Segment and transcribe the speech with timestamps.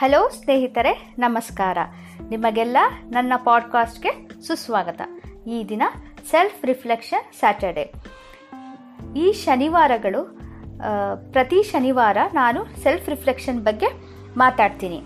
[0.00, 1.78] Hello ಸ್ನೇಹಿತರೆ, ನಮಸ್ಕಾರ.
[2.28, 4.12] ನಿಮಗೆಲ್ಲ ನನ್ನ ಪಾಡ್ಕಾಸ್ಟ್ಗೆ
[4.46, 5.00] ಸುಸ್ವಾಗತ.
[5.46, 5.82] ಈ ದಿನ
[6.30, 7.84] ಸೆಲ್ಫ್ ರಿಫ್ಲೆಕ್ಷನ್ ಸ್ಯಾಟರ್ಡೆ.
[9.16, 10.22] ಈ ಶನಿವಾರಗಳು
[11.32, 13.90] ಪ್ರತಿ ಶನಿವಾರ ನಾನು ಸೆಲ್ಫ್ ರಿಫ್ಲೆಕ್ಷನ್ ಬಗ್ಗೆ
[14.36, 15.00] ಮಾತಾಡ್ತೀನಿ.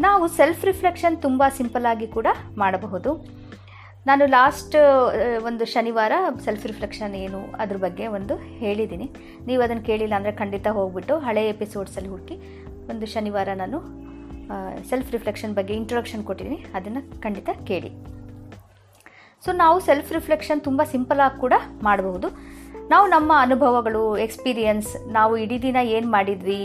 [0.00, 2.26] ನಾವು ಸೆಲ್ಫ್ ರಿಫ್ಲೆಕ್ಷನ್ ತುಂಬ ಸಿಂಪಲ್ ಆಗಿ ಕೂಡ
[2.58, 3.12] ಮಾಡಬಹುದು.
[4.06, 4.76] ನಾನು ಲಾಸ್ಟ್
[5.44, 6.12] ಒಂದು ಶನಿವಾರ
[6.44, 9.08] ಸೆಲ್ಫ್ ರಿಫ್ಲೆಕ್ಷನ್ ಏನು ಅದ್ರ ಬಗ್ಗೆ ಒಂದು ಹೇಳಿದ್ದೀನಿ.
[9.46, 12.38] ನೀವು ಅದನ್ನು ಕೇಳಿಲ್ಲ ಅಂದರೆ ಖಂಡಿತ ಹೋಗ್ಬಿಟ್ಟು ಹಳೆಯ ಎಪಿಸೋಡ್ಸಲ್ಲಿ ಹುಡುಕಿ
[12.90, 13.78] ಒಂದು ಶನಿವಾರ ನಾನು
[14.90, 16.58] ಸೆಲ್ಫ್ ರಿಫ್ಲೆಕ್ಷನ್ ಬಗ್ಗೆ ಇಂಟ್ರೊಡಕ್ಷನ್ ಕೊಟ್ಟಿದ್ದೀನಿ.
[16.78, 17.92] ಅದನ್ನು ಖಂಡಿತ ಕೇಳಿ.
[19.44, 21.54] ಸೊ ನಾವು ಸೆಲ್ಫ್ ರಿಫ್ಲೆಕ್ಷನ್ ತುಂಬ ಸಿಂಪಲಾಗಿ ಕೂಡ
[21.86, 22.28] ಮಾಡಬಹುದು.
[22.90, 26.60] ನಾವು ನಮ್ಮ ಅನುಭವಗಳು ಎಕ್ಸ್ಪೀರಿಯನ್ಸ್ ನಾವು ಇಡೀ ದಿನ ಏನು ಮಾಡಿದ್ವಿ,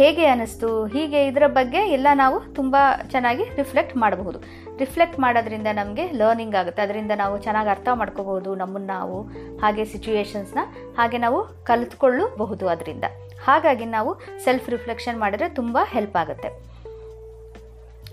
[0.00, 2.76] ಹೇಗೆ ಅನ್ನಿಸ್ತು ಹೀಗೆ ಇದರ ಬಗ್ಗೆ ಎಲ್ಲ ನಾವು ತುಂಬ
[3.12, 4.38] ಚೆನ್ನಾಗಿ ರಿಫ್ಲೆಕ್ಟ್ ಮಾಡಬಹುದು.
[4.82, 6.80] ರಿಫ್ಲೆಕ್ಟ್ ಮಾಡೋದ್ರಿಂದ ನಮಗೆ ಲರ್ನಿಂಗ್ ಆಗುತ್ತೆ.
[6.86, 9.18] ಅದರಿಂದ ನಾವು ಚೆನ್ನಾಗಿ ಅರ್ಥ ಮಾಡ್ಕೋಬಹುದು ನಮ್ಮನ್ನು ನಾವು,
[9.62, 10.64] ಹಾಗೆ ಸಿಚುವೇಶನ್ಸ್ನ
[10.98, 13.06] ಹಾಗೆ ನಾವು ಕಲಿತ್ಕೊಳ್ಳಬಹುದು ಅದರಿಂದ.
[13.48, 14.12] ಹಾಗಾಗಿ ನಾವು
[14.44, 16.50] ಸೆಲ್ಫ್ ರಿಫ್ಲೆಕ್ಷನ್ ಮಾಡಿದ್ರೆ ತುಂಬ ಹೆಲ್ಪ್ ಆಗುತ್ತೆ.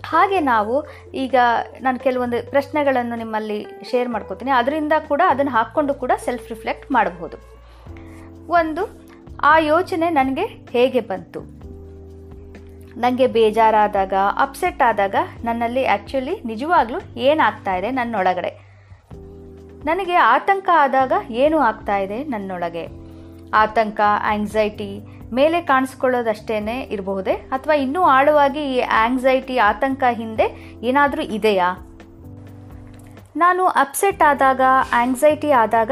[0.05, 1.35] ಹಾಗೆ ನಾವು ಈಗ
[1.81, 4.51] ನಾನು ಕೆಲವೊಂದು ಪ್ರಶ್ನೆಗಳನ್ನು ನಿಮ್ಮಲ್ಲಿ ಶೇರ್ ಮಾಡ್ಕೋತೀನಿ.
[4.51, 7.37] ಅದರಿಂದ ಕೂಡ ಅದನ್ನು ಹಾಕ್ಕೊಂಡು ಕೂಡ ಸೆಲ್ಫ್ ರಿಫ್ಲೆಕ್ಟ್ ಮಾಡಬಹುದು.
[8.47, 9.01] ಒಂದು,
[9.43, 11.41] ಆ ಯೋಚನೆ ನನಗೆ ಹೇಗೆ ಬಂತು?
[12.99, 18.67] ನನಗೆ ಬೇಜಾರಾದಾಗ ಅಪ್ಸೆಟ್ ಆದಾಗ ನನ್ನಲ್ಲಿ ಆ್ಯಕ್ಚುಲಿ ನಿಜವಾಗ್ಲೂ ಏನಾಗ್ತಾ ಇದೆ ನನ್ನೊಳಗಡೆ?
[19.85, 22.87] ನನಗೆ ಆತಂಕ ಆದಾಗ ಏನು ಆಗ್ತಾ ಇದೆ ನನ್ನೊಳಗೆ?
[23.53, 27.31] ಆತಂಕ ಆಂಗ್ಸೈಟಿ ಮೇಲೆ ಕಾಣಿಸ್ಕೊಳ್ಳೋದಷ್ಟೇ ಇರಬಹುದೇ?
[27.31, 31.75] ಅಥವಾ ಇನ್ನೂ ಆಳವಾಗಿ ಈ ಆಂಗ್ಸೈಟಿ ಆತಂಕ ಹಿಂದೆ ಏನಾದರೂ ಇದೆಯಾ?
[33.37, 34.61] ನಾನು ಅಪ್ಸೆಟ್ ಆದಾಗ
[34.93, 35.91] ಆಂಗ್ಸೈಟಿ ಆದಾಗ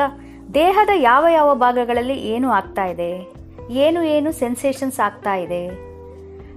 [0.54, 3.36] ದೇಹದ ಯಾವ ಯಾವ ಭಾಗಗಳಲ್ಲಿ ಏನು ಆಗ್ತಾ ಇದೆ?
[3.70, 5.68] ಏನು ಏನು ಸೆನ್ಸೇಷನ್ಸ್ ಆಗ್ತಾ ಇದೆ?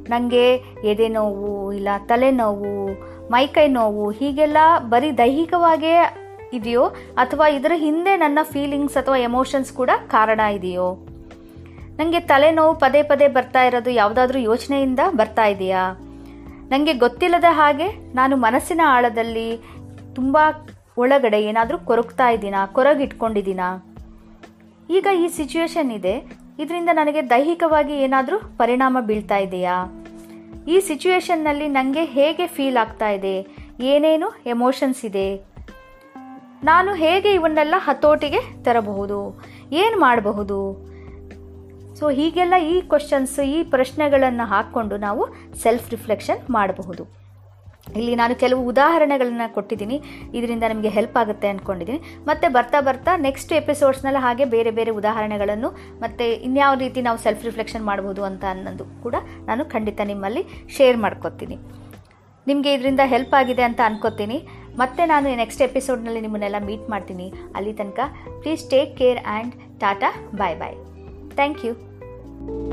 [0.09, 2.89] ನನಗೆ ಎದೆ ನೋವು, ಇಲ್ಲ ತಲೆನೋವು
[3.31, 6.17] ಮೈಕೈ ನೋವು, ಹೀಗೆಲ್ಲ ಬರೀ ದೈಹಿಕವಾಗಿಯೇ
[6.53, 11.09] ಇದೆಯೋ ಅಥವಾ ಇದರ ಹಿಂದೆ ನನ್ನ ಫೀಲಿಂಗ್ಸ್ ಅಥವಾ ಎಮೋಷನ್ಸ್ ಕೂಡ ಕಾರಣ ಇದೆಯೋ?
[11.98, 15.92] ನನಗೆ ತಲೆನೋವು ಪದೇ ಪದೇ ಬರ್ತಾ ಇರೋದು ಯಾವುದಾದ್ರೂ ಯೋಚನೆಯಿಂದ ಬರ್ತಾ ಇದೆಯಾ?
[16.68, 19.56] ನನಗೆ ಗೊತ್ತಿಲ್ಲದ ಹಾಗೆ ನಾನು ಮನಸ್ಸಿನ ಆಳದಲ್ಲಿ
[20.14, 20.38] ತುಂಬ
[20.98, 22.66] ಒಳಗಡೆ ಏನಾದರೂ ಕೊರಗ್ತಾ ಇದ್ದೀನಾ?
[22.66, 23.97] ಕೊರಗಿಟ್ಕೊಂಡಿದ್ದೀನಾ?
[24.91, 26.32] ಈಗ ಈ ಸಿಚುವೇಶನ್ ಇದೆ.
[26.58, 30.06] ಇದರಿಂದ ನನಗೆ ದೈಹಿಕವಾಗಿ ಏನಾದರೂ ಪರಿಣಾಮ ಬೀಳ್ತಾ ಇದೆಯಾ?
[30.69, 33.47] ಈ ಸಿಚುವೇಶನ್ನಲ್ಲಿ ನನಗೆ ಹೇಗೆ ಫೀಲ್ ಆಗ್ತಾ ಇದೆ?
[33.81, 35.37] ಏನೇನು ಎಮೋಷನ್ಸ್ ಇದೆ?
[36.64, 39.42] ನಾನು ಹೇಗೆ ಇವನ್ನೆಲ್ಲ ಹತೋಟಿಗೆ ತರಬಹುದು?
[39.72, 40.88] ಏನು ಮಾಡಬಹುದು?
[41.98, 45.22] ಸೊ ಹೀಗೆಲ್ಲ ಈ ಕ್ವಶನ್ಸ್ ಈ ಪ್ರಶ್ನೆಗಳನ್ನು ಹಾಕ್ಕೊಂಡು ನಾವು
[45.62, 47.04] ಸೆಲ್ಫ್ ರಿಫ್ಲೆಕ್ಷನ್ ಮಾಡಬಹುದು.
[47.98, 49.97] ಇಲ್ಲಿ ನಾನು ಕೆಲವು ಉದಾಹರಣೆಗಳನ್ನ ಕೊಟ್ಟಿದ್ದೀನಿ.
[50.38, 55.70] ಇದರಿಂದ ನಮಗೆ ಹೆಲ್ಪ್ ಆಗುತ್ತೆ ಅಂದ್ಕೊಂಡಿದ್ದೀನಿ ಮತ್ತು ಬರ್ತಾ ಬರ್ತಾ ನೆಕ್ಸ್ಟ್ ಎಪಿಸೋಡ್ಸ್ನೆಲ್ಲ ಹಾಗೆ ಬೇರೆ ಬೇರೆ ಉದಾಹರಣೆಗಳನ್ನು
[56.03, 59.16] ಮತ್ತು ಇನ್ಯಾವ ರೀತಿ ನಾವು ಸೆಲ್ಫ್ ರಿಫ್ಲೆಕ್ಷನ್ ಮಾಡ್ಬೋದು ಅಂತ ಅನ್ನೋದು ಕೂಡ
[59.48, 60.44] ನಾನು ಖಂಡಿತ ನಿಮ್ಮಲ್ಲಿ
[60.76, 61.58] ಶೇರ್ ಮಾಡ್ಕೊತೀನಿ.
[62.47, 64.38] ನಿಮಗೆ ಇದರಿಂದ ಹೆಲ್ಪ್ ಆಗಿದೆ ಅಂತ ಅನ್ಕೋತೀನಿ.
[64.82, 67.28] ಮತ್ತೆ ನಾನು ನೆಕ್ಸ್ಟ್ ಎಪಿಸೋಡ್ನಲ್ಲಿ ನಿಮ್ಮನ್ನೆಲ್ಲ ಮೀಟ್ ಮಾಡ್ತೀನಿ.
[67.56, 68.00] ಅಲ್ಲಿ ತನಕ
[68.42, 69.54] please take care and
[69.84, 70.78] tata bye bye
[71.38, 71.75] thank you
[72.47, 72.68] thank you